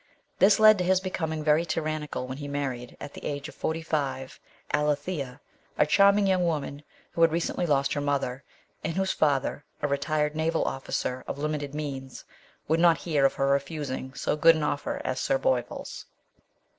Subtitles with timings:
[0.39, 4.39] This led to his becoming very tyrannical when he marrie.l, at the age of 45,
[4.73, 5.39] Alethea,
[5.77, 6.81] a charming young woman
[7.11, 8.43] who had recently lost her mother,
[8.83, 12.25] and whose father, a retired naval officer of limited means,
[12.67, 16.07] would not hear of her refusing so good an offer as Sir Boyviil's.